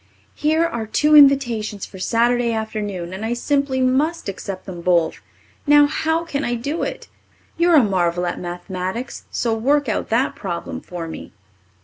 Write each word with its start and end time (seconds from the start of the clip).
Here 0.33 0.65
are 0.65 0.87
two 0.87 1.15
invitations 1.15 1.85
for 1.85 1.99
Saturday 1.99 2.53
afternoon 2.53 3.13
and 3.13 3.23
I 3.23 3.33
simply 3.33 3.81
must 3.81 4.27
accept 4.27 4.65
them 4.65 4.81
both. 4.81 5.21
Now, 5.67 5.85
how 5.85 6.25
can 6.25 6.43
I 6.43 6.55
do 6.55 6.81
it? 6.81 7.07
You're 7.55 7.75
a 7.75 7.83
marvel 7.83 8.25
at 8.25 8.39
mathematics 8.39 9.25
so 9.29 9.53
work 9.55 9.87
out 9.87 10.09
that 10.09 10.35
problem 10.35 10.81
for 10.81 11.07
me. 11.07 11.33